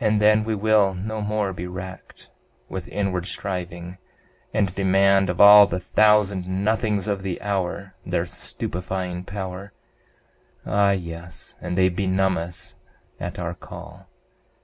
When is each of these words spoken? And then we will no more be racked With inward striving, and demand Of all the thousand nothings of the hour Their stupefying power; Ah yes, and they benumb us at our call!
And 0.00 0.20
then 0.20 0.42
we 0.42 0.56
will 0.56 0.92
no 0.94 1.20
more 1.20 1.52
be 1.52 1.68
racked 1.68 2.30
With 2.68 2.88
inward 2.88 3.26
striving, 3.26 3.98
and 4.52 4.74
demand 4.74 5.30
Of 5.30 5.40
all 5.40 5.68
the 5.68 5.78
thousand 5.78 6.48
nothings 6.48 7.06
of 7.06 7.22
the 7.22 7.40
hour 7.40 7.94
Their 8.04 8.26
stupefying 8.26 9.22
power; 9.22 9.72
Ah 10.66 10.90
yes, 10.90 11.56
and 11.60 11.78
they 11.78 11.88
benumb 11.88 12.36
us 12.36 12.74
at 13.20 13.38
our 13.38 13.54
call! 13.54 14.08